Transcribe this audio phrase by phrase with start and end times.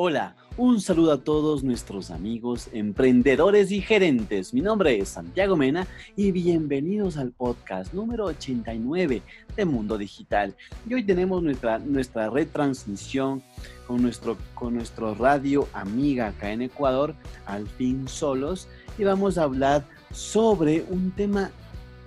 [0.00, 4.54] Hola, un saludo a todos nuestros amigos emprendedores y gerentes.
[4.54, 9.22] Mi nombre es Santiago Mena y bienvenidos al podcast número 89
[9.56, 10.54] de Mundo Digital.
[10.88, 13.42] Y hoy tenemos nuestra, nuestra retransmisión
[13.88, 18.68] con nuestro, con nuestro radio amiga acá en Ecuador, Al fin Solos,
[18.98, 21.50] y vamos a hablar sobre un tema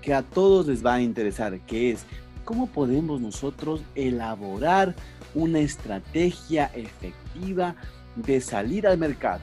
[0.02, 2.06] que a todos les va a interesar, que es
[2.44, 4.96] cómo podemos nosotros elaborar
[5.34, 7.76] una estrategia efectiva
[8.16, 9.42] de salir al mercado.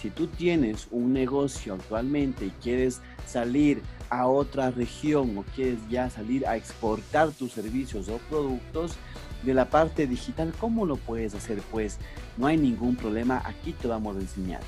[0.00, 6.10] Si tú tienes un negocio actualmente y quieres salir a otra región o quieres ya
[6.10, 8.96] salir a exportar tus servicios o productos
[9.42, 11.60] de la parte digital, ¿cómo lo puedes hacer?
[11.70, 11.98] Pues
[12.36, 14.60] no hay ningún problema, aquí te vamos a enseñar.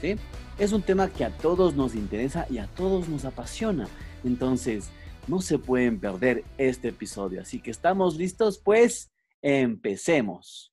[0.00, 0.16] ¿sí?
[0.58, 3.88] Es un tema que a todos nos interesa y a todos nos apasiona.
[4.24, 4.88] Entonces,
[5.28, 7.40] no se pueden perder este episodio.
[7.40, 9.10] Así que estamos listos, pues
[9.48, 10.72] Empecemos.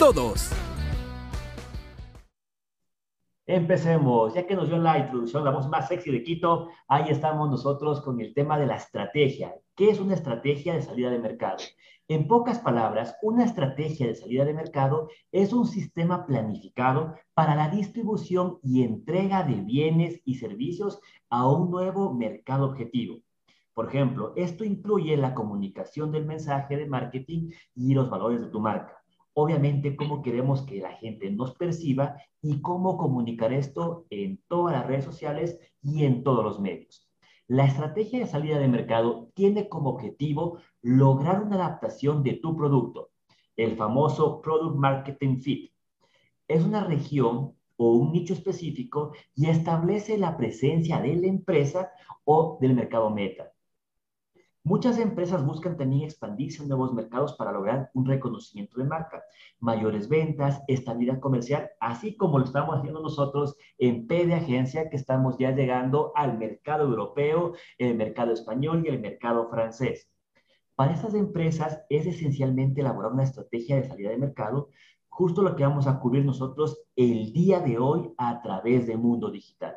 [0.00, 0.50] todos.
[3.46, 7.50] Empecemos, ya que nos dio la introducción la voz más sexy de Quito, ahí estamos
[7.50, 9.54] nosotros con el tema de la estrategia.
[9.76, 11.58] ¿Qué es una estrategia de salida de mercado?
[12.08, 17.68] En pocas palabras, una estrategia de salida de mercado es un sistema planificado para la
[17.68, 20.98] distribución y entrega de bienes y servicios
[21.28, 23.18] a un nuevo mercado objetivo.
[23.74, 28.60] Por ejemplo, esto incluye la comunicación del mensaje de marketing y los valores de tu
[28.60, 28.99] marca
[29.34, 34.86] obviamente cómo queremos que la gente nos perciba y cómo comunicar esto en todas las
[34.86, 37.08] redes sociales y en todos los medios.
[37.46, 43.10] La estrategia de salida de mercado tiene como objetivo lograr una adaptación de tu producto,
[43.56, 45.72] el famoso Product Marketing Fit.
[46.46, 51.90] Es una región o un nicho específico y establece la presencia de la empresa
[52.24, 53.52] o del mercado meta.
[54.62, 59.24] Muchas empresas buscan también expandirse en nuevos mercados para lograr un reconocimiento de marca,
[59.58, 64.96] mayores ventas, estabilidad comercial, así como lo estamos haciendo nosotros en P de Agencia, que
[64.96, 70.10] estamos ya llegando al mercado europeo, el mercado español y el mercado francés.
[70.74, 74.68] Para estas empresas es esencialmente elaborar una estrategia de salida de mercado,
[75.08, 79.30] justo lo que vamos a cubrir nosotros el día de hoy a través de Mundo
[79.30, 79.74] Digital.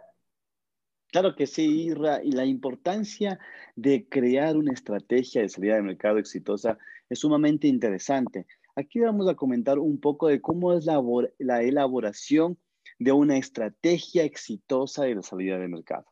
[1.14, 3.40] Claro que sí, Irra, y la importancia
[3.76, 8.48] de crear una estrategia de salida de mercado exitosa es sumamente interesante.
[8.76, 11.00] Aquí vamos a comentar un poco de cómo es la,
[11.38, 12.58] la elaboración
[12.98, 16.06] de una estrategia exitosa de la salida de mercado.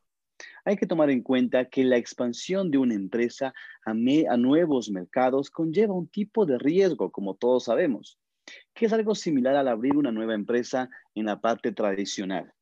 [0.64, 3.52] Hay que tomar en cuenta que la expansión de una empresa
[3.84, 3.94] a
[4.36, 8.20] nuevos mercados conlleva un tipo de riesgo, como todos sabemos,
[8.72, 12.54] que es algo similar al abrir una nueva empresa en la parte tradicional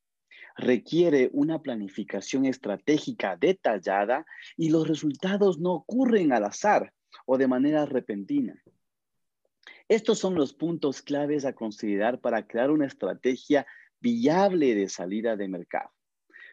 [0.61, 4.27] requiere una planificación estratégica detallada
[4.57, 6.93] y los resultados no ocurren al azar
[7.27, 8.63] o de manera repentina.
[9.89, 13.67] Estos son los puntos claves a considerar para crear una estrategia
[14.01, 15.91] viable de salida de mercado.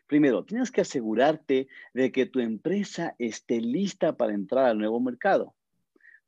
[0.08, 5.54] Primero, tienes que asegurarte de que tu empresa esté lista para entrar al nuevo mercado.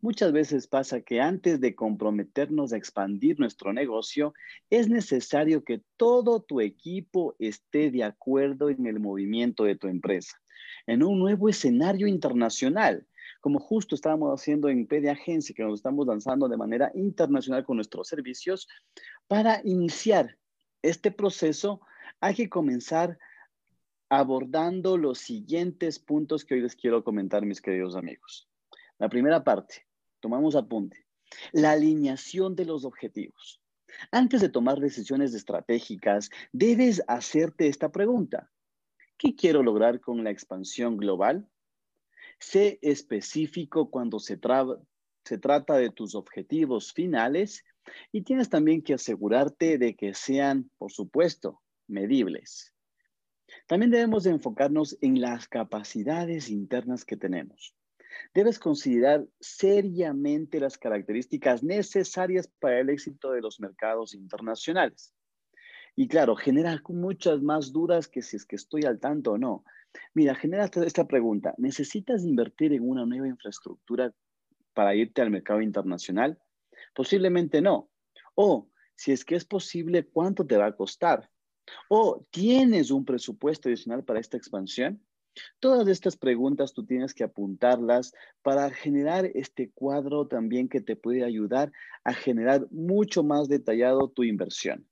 [0.02, 4.34] Muchas veces pasa que antes de comprometernos a expandir nuestro negocio,
[4.70, 10.42] es necesario que todo tu equipo esté de acuerdo en el movimiento de tu empresa,
[10.88, 13.06] en un nuevo escenario internacional,
[13.42, 17.76] como justo estábamos haciendo en PD Agencia, que nos estamos lanzando de manera internacional con
[17.76, 18.70] nuestros servicios.
[19.28, 20.38] Para iniciar
[20.82, 21.82] este proceso,
[22.22, 23.18] hay que comenzar
[24.08, 28.50] abordando los siguientes puntos que hoy les quiero comentar, mis queridos amigos.
[28.98, 29.89] La primera parte,
[30.20, 31.06] tomamos apunte,
[31.52, 33.62] la alineación de los objetivos.
[34.12, 38.52] Antes de tomar decisiones estratégicas, debes hacerte esta pregunta.
[39.18, 41.50] ¿Qué quiero lograr con la expansión global?
[42.40, 44.40] Sé específico cuando se,
[45.26, 47.66] se trata de tus objetivos finales
[48.12, 52.74] y tienes también que asegurarte de que sean, por supuesto, medibles.
[53.68, 57.76] También debemos de enfocarnos en las capacidades internas que tenemos
[58.34, 65.14] debes considerar seriamente las características necesarias para el éxito de los mercados internacionales.
[65.96, 69.64] Y claro, genera muchas más dudas que si es que estoy al tanto o no.
[70.14, 71.54] Mira, genera esta pregunta.
[71.58, 74.14] ¿Necesitas invertir en una nueva infraestructura
[74.74, 76.40] para irte al mercado internacional?
[76.94, 77.90] Posiblemente no.
[78.36, 81.30] O Si es que es posible, ¿cuánto te va a costar?
[81.90, 85.02] ¿O tienes un presupuesto adicional para esta expansión?
[85.60, 91.24] Todas estas preguntas tú tienes que apuntarlas para generar este cuadro también que te puede
[91.24, 91.72] ayudar
[92.04, 94.88] a generar mucho más detallado tu inversión.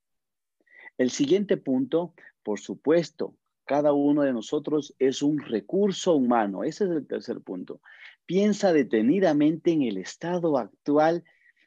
[0.98, 2.14] El siguiente punto,
[2.44, 3.36] por supuesto,
[3.66, 6.64] cada uno de nosotros es un recurso humano.
[6.64, 7.82] Ese es el tercer punto.
[8.26, 11.24] Piensa detenidamente en el estado actual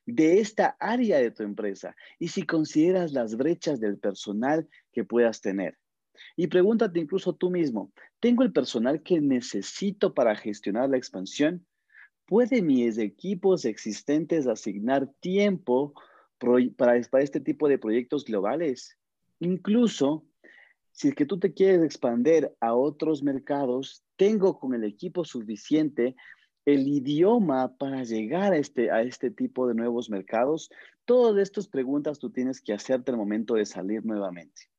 [0.06, 5.40] de esta área de tu empresa y si consideras las brechas del personal que puedas
[5.40, 5.78] tener.
[6.36, 11.66] Y pregúntate incluso tú mismo, ¿tengo el personal que necesito para gestionar la expansión?
[12.26, 15.94] ¿Puede mis equipos existentes asignar tiempo
[16.76, 18.96] para, este tipo de proyectos globales?
[19.40, 20.26] Incluso
[20.92, 26.14] si es que tú te quieres expandir a otros mercados, tengo con el equipo suficiente
[26.66, 30.70] el idioma para llegar a este, a este tipo de nuevos mercados.
[31.06, 34.70] Todas estas preguntas tú tienes que hacerte al momento de salir nuevamente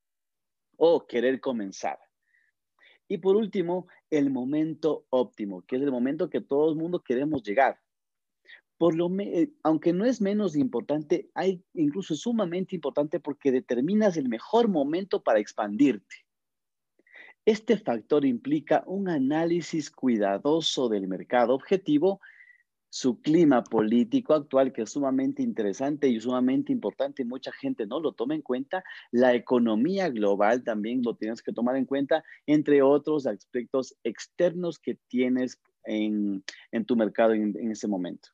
[0.77, 1.97] o querer comenzar.
[3.11, 7.43] Y por último, el momento óptimo, que es el momento que todo el mundo queremos
[7.43, 7.77] llegar.
[8.77, 14.29] Por lo eh, aunque no es menos importante, hay incluso sumamente importante porque determinas el
[14.29, 16.25] mejor momento para expandirte.
[17.43, 22.21] Este factor implica un análisis cuidadoso del mercado objetivo
[22.91, 28.01] su clima político actual, que es sumamente interesante y sumamente importante, y mucha gente no
[28.01, 28.83] lo toma en cuenta.
[29.11, 34.95] La economía global también lo tienes que tomar en cuenta, entre otros aspectos externos que
[35.07, 36.43] tienes en,
[36.85, 38.27] tu mercado en, en ese momento.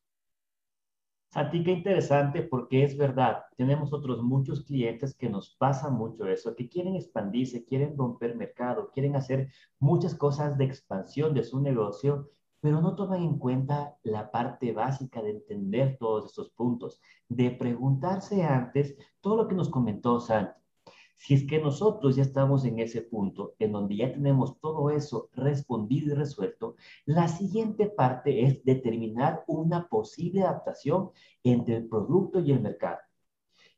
[1.29, 6.55] Santi, qué interesante porque es verdad, tenemos otros muchos clientes que nos pasa mucho eso,
[6.55, 12.31] que quieren expandirse, quieren romper mercado, quieren hacer muchas cosas de expansión de su negocio
[12.59, 16.99] pero no toman en cuenta la parte básica de entender todos estos puntos,
[17.29, 20.59] de preguntarse antes todo lo que nos comentó Santi.
[21.17, 25.29] Si es que nosotros ya estamos en ese punto, en donde ya tenemos todo eso
[25.33, 26.75] respondido y resuelto,
[27.05, 31.09] la siguiente parte es determinar una posible adaptación
[31.43, 32.99] entre el producto y el mercado.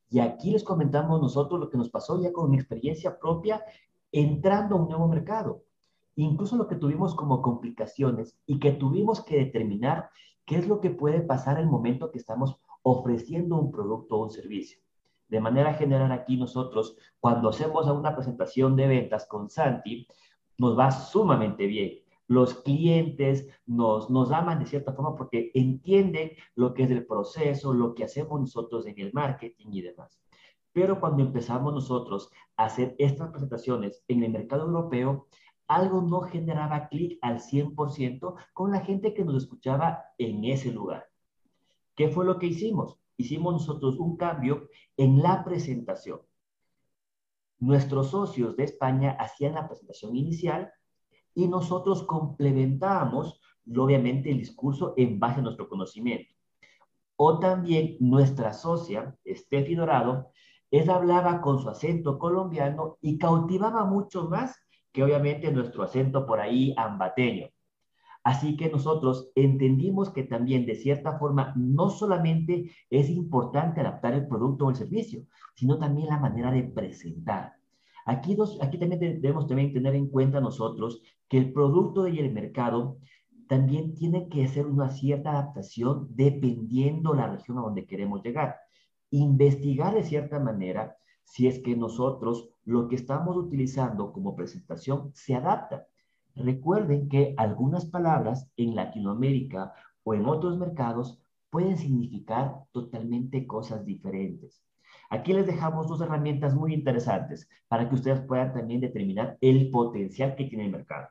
[0.10, 3.64] Y aquí les comentamos nosotros lo que nos pasó ya con mi experiencia propia
[4.12, 5.64] entrando a un nuevo mercado
[6.24, 10.10] incluso lo que tuvimos como complicaciones y que tuvimos que determinar
[10.46, 14.30] qué es lo que puede pasar el momento que estamos ofreciendo un producto o un
[14.30, 14.82] servicio.
[15.28, 20.08] De manera general aquí nosotros, cuando hacemos una presentación de ventas con Santi,
[20.58, 22.00] nos va sumamente bien.
[22.28, 27.74] Los clientes nos, nos aman de cierta forma porque entienden lo que es el proceso,
[27.74, 30.20] lo que hacemos nosotros en el marketing y demás.
[30.72, 35.28] Pero cuando empezamos nosotros a hacer estas presentaciones en el mercado europeo,
[35.70, 41.06] algo no generaba clic al 100% con la gente que nos escuchaba en ese lugar.
[41.96, 43.00] ¿Qué fue lo que hicimos?
[43.18, 44.68] Hicimos nosotros un cambio
[44.98, 46.22] en la presentación.
[47.60, 50.74] Nuestros socios de España hacían la presentación inicial
[51.36, 53.40] y nosotros complementábamos,
[53.78, 56.34] obviamente, el discurso en base a nuestro conocimiento.
[57.16, 60.32] O también nuestra socia, Steffi Dorado,
[60.72, 64.56] ella hablaba con su acento colombiano y cautivaba mucho más
[64.92, 67.50] que obviamente nuestro acento por ahí ambateño.
[68.24, 74.28] Así que nosotros entendimos que también de cierta forma no solamente es importante adaptar el
[74.28, 75.24] producto o el servicio,
[75.56, 77.54] sino también la manera de presentar.
[78.06, 82.32] Aquí, dos, aquí también debemos también tener en cuenta nosotros que el producto y el
[82.34, 82.98] mercado
[83.48, 88.58] también tiene que hacer una cierta adaptación dependiendo la región a donde queremos llegar.
[89.12, 95.34] Investigar de cierta manera si es que nosotros lo que estamos utilizando como presentación se
[95.34, 95.88] adapta.
[96.36, 99.74] Recuerden que algunas palabras en Latinoamérica
[100.04, 104.64] o en otros mercados pueden significar totalmente cosas diferentes.
[105.10, 110.36] Aquí les dejamos dos herramientas muy interesantes para que ustedes puedan también determinar el potencial
[110.36, 111.08] que tiene el mercado.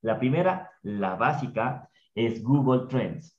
[0.00, 3.38] La primera, la básica, es Google Trends.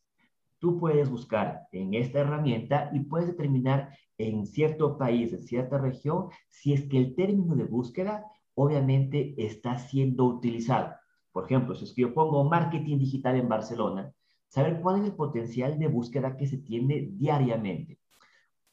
[0.64, 6.30] Tú puedes buscar en esta herramienta y puedes determinar en cierto país, en cierta región,
[6.48, 8.24] si es que el término de búsqueda
[8.56, 10.94] obviamente está siendo utilizado.
[11.34, 14.14] Por ejemplo, si es que yo pongo marketing digital en Barcelona,
[14.48, 18.00] saber cuál es el potencial de búsqueda que se tiene diariamente.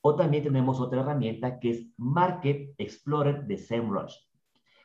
[0.01, 4.15] O también tenemos otra herramienta que es Market Explorer de SEMrush.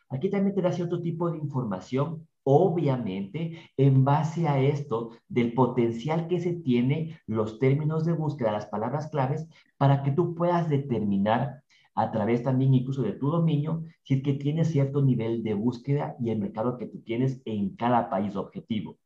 [0.09, 6.27] Aquí también te da cierto tipo de información obviamente, en base a esto del potencial
[6.27, 9.47] que se tiene, los términos de búsqueda, las palabras claves,
[9.77, 11.63] para que tú puedas determinar
[11.95, 16.15] a través también incluso de tu dominio, si es que tienes cierto nivel de búsqueda
[16.19, 18.97] y el mercado que tú tienes en cada país objetivo.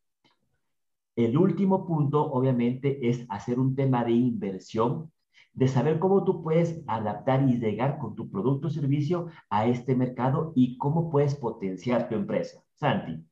[1.16, 5.10] El último punto, obviamente, es hacer un tema de inversión
[5.54, 9.96] de saber cómo tú puedes adaptar y llegar con tu producto o servicio a este
[9.96, 12.62] mercado y cómo puedes potenciar tu empresa.
[12.74, 13.29] Santi.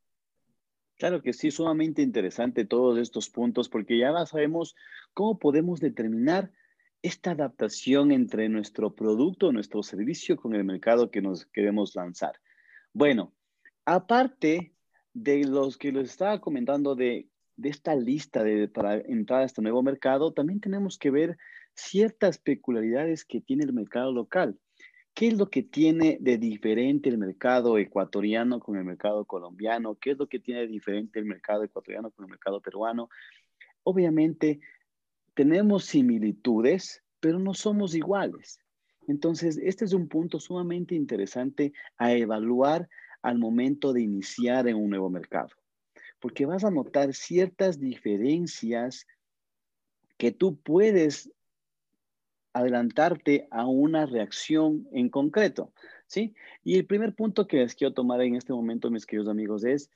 [0.99, 4.75] Claro que sí, sumamente interesante todos estos puntos porque ya sabemos
[5.15, 6.51] cómo podemos determinar
[7.03, 12.33] esta adaptación entre nuestro producto, nuestro servicio con el mercado que nos queremos lanzar.
[12.93, 13.33] Bueno,
[13.85, 14.75] aparte
[15.15, 17.29] de los que les estaba comentando de,
[17.63, 21.39] esta lista de, para entrar a este nuevo mercado, también tenemos que ver
[21.75, 24.59] ciertas peculiaridades que tiene el mercado local.
[25.19, 29.97] ¿Qué es lo que tiene de diferente el mercado ecuatoriano con el mercado colombiano?
[29.97, 33.11] ¿Qué es lo que tiene de diferente el mercado ecuatoriano con el mercado peruano?
[33.83, 34.61] Obviamente,
[35.35, 38.61] tenemos similitudes, pero no somos iguales.
[39.09, 42.89] Entonces, este es un punto sumamente interesante a evaluar
[43.21, 45.51] al momento de iniciar en un nuevo mercado,
[46.21, 49.05] porque vas a notar ciertas diferencias
[50.17, 51.33] que tú puedes
[52.53, 55.73] adelantarte a una reacción en concreto,
[56.07, 56.35] ¿sí?
[56.65, 59.91] Y el primer punto que les quiero tomar en este momento, mis queridos amigos, es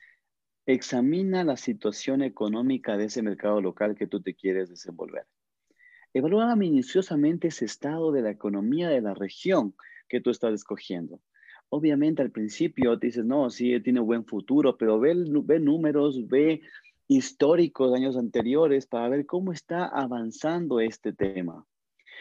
[0.67, 5.27] examina la situación económica de ese mercado local que tú te quieres desenvolver.
[6.15, 9.75] Evalúa minuciosamente ese estado de la economía de la región
[10.09, 11.21] que tú estás escogiendo.
[11.71, 16.61] Obviamente al principio te dices, no, sí, tiene buen futuro, pero ve, ve números, ve
[17.09, 21.67] históricos de años anteriores para ver cómo está avanzando este tema.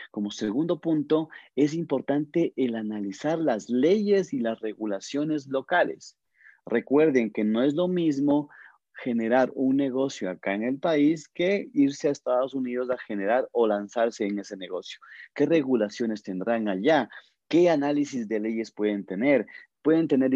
[0.10, 6.18] Como segundo punto, es importante el analizar las leyes y las regulaciones locales.
[6.66, 8.50] Recuerden que no es lo mismo
[8.94, 13.68] generar un negocio acá en el país que irse a Estados Unidos a generar o
[13.68, 15.00] lanzarse en ese negocio.
[15.34, 17.10] ¿Qué regulaciones tendrán allá?
[17.48, 19.48] ¿Qué análisis de leyes pueden tener?
[19.82, 20.32] Pueden tener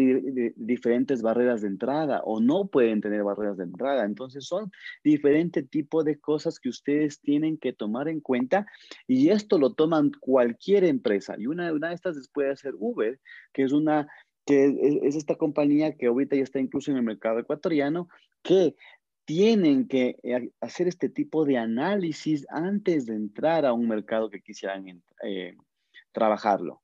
[0.56, 4.04] diferentes barreras de entrada o no pueden tener barreras de entrada.
[4.04, 4.70] Entonces son
[5.04, 8.66] diferentes tipos de cosas que ustedes tienen que tomar en cuenta
[9.06, 11.34] y esto lo toman cualquier empresa.
[11.38, 13.20] Y una, una de estas puede ser Uber,
[13.52, 14.08] que es una
[14.46, 18.08] que es, esta compañía que ahorita ya está incluso en el mercado ecuatoriano,
[18.42, 18.76] que
[19.24, 24.40] tienen que eh, hacer este tipo de análisis antes de entrar a un mercado que
[24.40, 25.56] quisieran eh,
[26.12, 26.80] trabajarlo.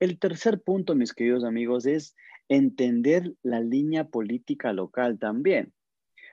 [0.00, 2.16] El tercer punto, mis queridos amigos, es
[2.48, 5.74] entender la línea política local también.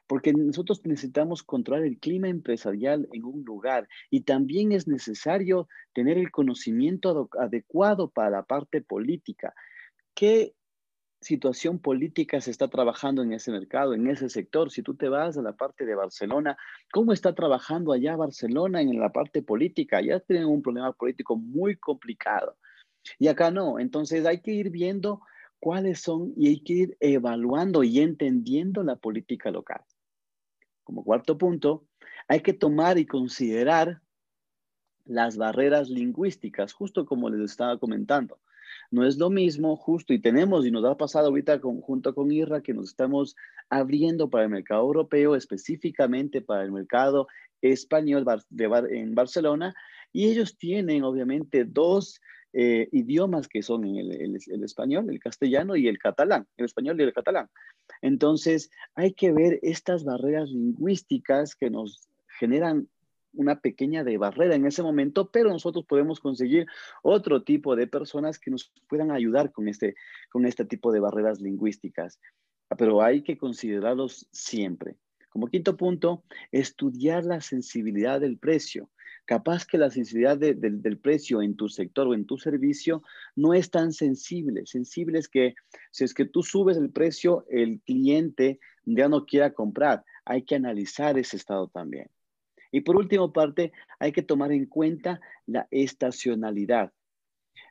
[0.08, 6.18] Porque nosotros necesitamos controlar el clima empresarial en un lugar y también es necesario tener
[6.18, 9.54] el conocimiento adecuado para la parte política.
[10.16, 10.54] ¿Qué
[11.20, 14.72] situación política se está trabajando en ese mercado, en ese sector?
[14.72, 16.58] Si tú te vas a la parte de Barcelona,
[16.94, 20.00] ¿cómo está trabajando allá Barcelona en la parte política?
[20.00, 22.56] Ya tienen un problema político muy complicado.
[23.20, 23.80] Y acá no.
[23.80, 25.22] Entonces hay que ir viendo
[25.60, 29.82] cuáles son y hay que ir evaluando y entendiendo la política local.
[30.84, 31.86] Como cuarto punto,
[32.28, 34.02] hay que tomar y considerar
[35.06, 38.40] las barreras lingüísticas, justo como les estaba comentando.
[38.92, 42.62] No es lo mismo, justo, y tenemos, y nos ha pasado ahorita junto con IRRA,
[42.62, 43.36] que nos estamos
[43.70, 47.28] abriendo para el mercado europeo, específicamente para el mercado
[47.62, 48.26] español
[48.90, 49.74] en Barcelona,
[50.14, 52.22] y ellos tienen obviamente dos
[52.54, 57.04] eh, idiomas que son el, el, español, el castellano y el catalán, el español y
[57.04, 57.50] el catalán.
[58.02, 62.08] Entonces, hay que ver estas barreras lingüísticas que nos
[62.40, 62.88] generan
[63.34, 66.66] una pequeña de barrera en ese momento, pero nosotros podemos conseguir
[67.04, 69.96] otro tipo de personas que nos puedan ayudar con este,
[70.32, 72.20] con este tipo de barreras lingüísticas.
[72.78, 74.96] Pero hay que considerarlos siempre.
[75.30, 78.90] Como quinto punto, estudiar la sensibilidad del precio
[79.28, 83.04] capaz que la sensibilidad del precio en tu sector o en tu servicio
[83.36, 84.66] no es tan sensible.
[84.66, 85.54] Sensible es que
[85.92, 90.06] si es que tú subes el precio, el cliente ya no quiera comprar.
[90.24, 92.10] Hay que analizar ese estado también.
[92.72, 96.94] Y por último parte, hay que tomar en cuenta la estacionalidad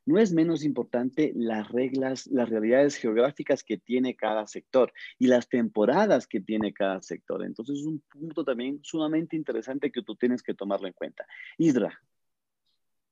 [0.07, 5.49] no es menos importante las reglas, las realidades geográficas que tiene cada sector y las
[5.49, 7.45] temporadas que tiene cada sector.
[7.45, 11.27] Entonces es un punto también sumamente interesante que tú tienes que tomarlo en cuenta.
[11.59, 12.01] Isra.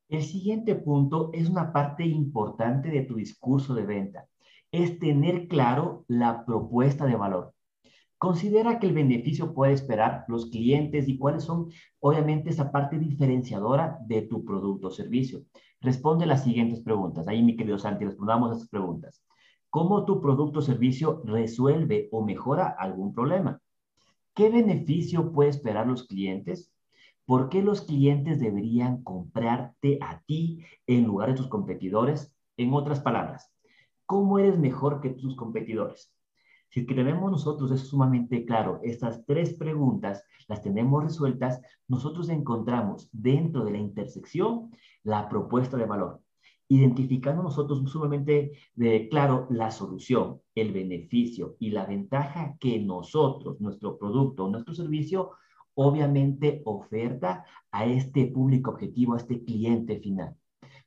[0.08, 4.28] El siguiente punto es una parte importante de tu discurso de venta.
[4.70, 7.54] Es tener claro la propuesta de valor.
[8.24, 11.68] Considera que el beneficio puede esperar los clientes y cuáles son,
[12.00, 15.42] obviamente, esa parte diferenciadora de tu producto o servicio.
[15.82, 17.28] Responde las siguientes preguntas.
[17.28, 19.22] Ahí, mi querido Santi, respondamos a estas preguntas.
[19.68, 23.60] ¿Cómo tu producto o servicio resuelve o mejora algún problema?
[24.32, 26.72] ¿Qué beneficio puede esperar los clientes?
[27.26, 32.34] ¿Por qué los clientes deberían comprarte a ti en lugar de tus competidores?
[32.56, 33.52] En otras palabras,
[34.06, 36.13] ¿cómo eres mejor que tus competidores?
[36.74, 43.08] Si que tenemos nosotros eso sumamente claro, estas tres preguntas las tenemos resueltas, nosotros encontramos
[43.12, 44.72] dentro de la intersección
[45.04, 46.20] la propuesta de valor,
[46.66, 53.96] identificando nosotros sumamente de claro la solución, el beneficio y la ventaja que nosotros, nuestro
[53.96, 55.30] producto, nuestro servicio,
[55.74, 60.34] obviamente oferta a este público objetivo, a este cliente final.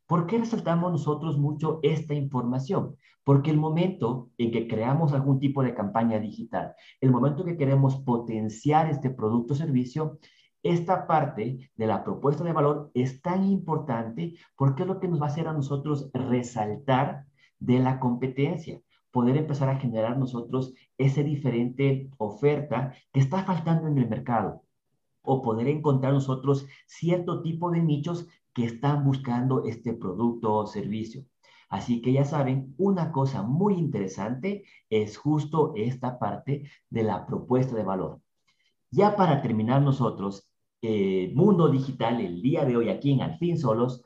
[0.08, 2.96] ¿Por qué resaltamos nosotros mucho esta información?
[3.26, 7.58] Porque el momento en que creamos algún tipo de campaña digital, el momento en que
[7.58, 10.18] queremos potenciar este producto o servicio,
[10.64, 15.22] esta parte de la propuesta de valor es tan importante porque es lo que nos
[15.22, 17.26] va a hacer a nosotros resaltar
[17.60, 23.98] de la competencia, poder empezar a generar nosotros esa diferente oferta que está faltando en
[23.98, 24.64] el mercado
[25.22, 31.24] o poder encontrar nosotros cierto tipo de nichos que están buscando este producto o servicio.
[31.70, 37.76] Así que ya saben, una cosa muy interesante es justo esta parte de la propuesta
[37.76, 38.20] de valor.
[38.90, 40.50] Ya para terminar nosotros,
[40.82, 44.02] eh, Mundo Digital, el día de hoy aquí en Al fin Solos,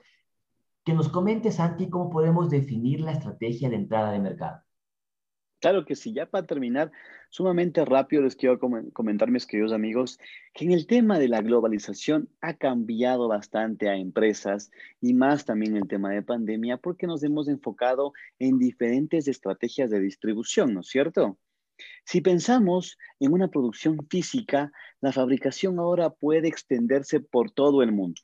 [0.84, 4.64] que nos comente, Santi, cómo podemos definir la estrategia de entrada de mercado.
[5.62, 6.92] Claro que sí, ya para terminar,
[7.30, 10.18] sumamente rápido les quiero comentar, mis queridos amigos,
[10.56, 15.78] que en el tema de la globalización ha cambiado bastante a empresas y más también
[15.78, 20.88] el tema de pandemia porque nos hemos enfocado en diferentes estrategias de distribución, ¿no es
[20.88, 21.38] cierto?
[22.06, 28.20] Si pensamos en una producción física, la fabricación ahora puede extenderse por todo el mundo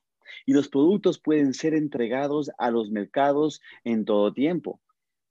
[0.48, 4.82] y los productos pueden ser entregados a los mercados en todo tiempo.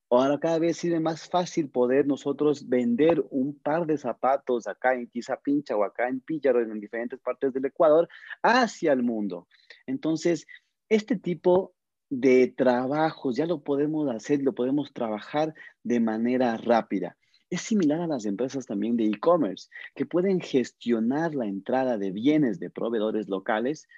[0.08, 5.08] Ahora cada vez sirve más fácil poder nosotros vender un par de zapatos acá en
[5.08, 8.08] Quizapincha o acá en Píllaro, en diferentes partes del Ecuador,
[8.42, 9.48] hacia el mundo.
[9.86, 10.46] Entonces,
[10.88, 11.74] este tipo
[12.08, 17.16] de trabajos ya lo podemos hacer, lo podemos trabajar de manera rápida.
[17.50, 22.60] Es similar a las empresas también de e-commerce, que pueden gestionar la entrada de bienes
[22.60, 23.88] de proveedores locales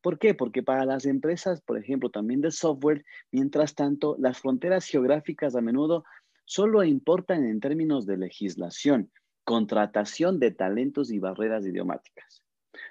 [0.00, 0.34] ¿Por qué?
[0.34, 5.60] Porque para las empresas, por ejemplo, también de software, mientras tanto, las fronteras geográficas a
[5.60, 6.04] menudo
[6.44, 9.10] solo importan en términos de legislación,
[9.44, 12.42] contratación de talentos y barreras idiomáticas.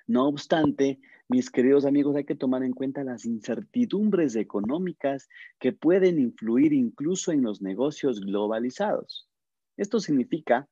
[0.05, 5.27] No obstante, mis queridos amigos, hay que tomar en cuenta las incertidumbres económicas
[5.59, 9.27] que pueden influir incluso en los negocios globalizados.
[9.77, 10.67] Esto significa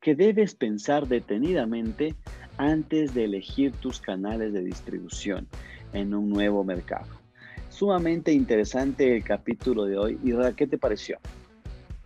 [0.00, 2.14] que debes pensar detenidamente
[2.56, 5.46] antes de elegir tus canales de distribución
[5.92, 7.08] en un nuevo mercado.
[7.68, 10.18] Sumamente interesante el capítulo de hoy.
[10.22, 11.18] y ¿qué te pareció?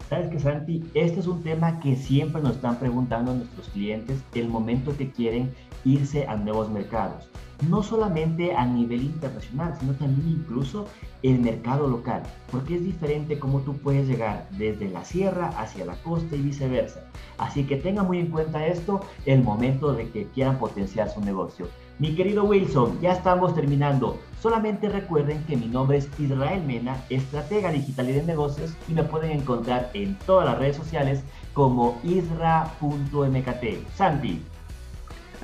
[0.09, 4.49] Sabes que Santi, este es un tema que siempre nos están preguntando nuestros clientes el
[4.49, 5.51] momento que quieren
[5.85, 7.29] irse a nuevos mercados.
[7.69, 10.87] No solamente a nivel internacional, sino también incluso
[11.23, 15.95] el mercado local, porque es diferente cómo tú puedes llegar desde la sierra hacia la
[16.03, 17.01] costa y viceversa.
[17.39, 21.69] Así que tenga muy en cuenta esto el momento de que quieran potenciar su negocio.
[21.99, 24.19] Mi querido Wilson, ya estamos terminando.
[24.41, 29.05] Solamente recuerden que mi nombre es Israel Mena, estratega digital y de negocios, y me
[29.05, 31.23] pueden encontrar en todas las redes sociales
[31.55, 33.65] como isra.mkt.
[33.95, 34.43] Santi.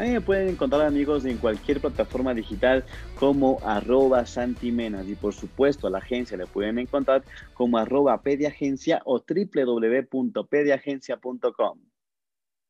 [0.00, 5.34] A mí me pueden encontrar amigos en cualquier plataforma digital como arroba santimenas y por
[5.34, 11.80] supuesto a la agencia le pueden encontrar como arroba pediagencia o www.pediagencia.com.